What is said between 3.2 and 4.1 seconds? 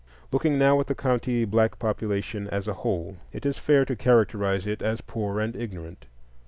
it is fair to